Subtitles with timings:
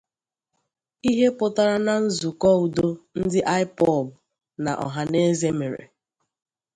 [1.09, 2.87] Ihe pụtara na nzụkọ udo
[3.19, 4.07] ndị Ipob
[4.63, 5.83] na Ohaneze mere